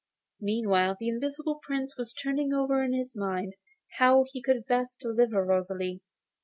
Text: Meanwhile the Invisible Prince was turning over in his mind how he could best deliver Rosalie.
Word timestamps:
Meanwhile 0.39 0.97
the 0.99 1.09
Invisible 1.09 1.59
Prince 1.61 1.95
was 1.95 2.11
turning 2.15 2.51
over 2.55 2.81
in 2.83 2.91
his 2.91 3.15
mind 3.15 3.53
how 3.99 4.25
he 4.31 4.41
could 4.41 4.65
best 4.65 4.97
deliver 4.97 5.45
Rosalie. 5.45 6.01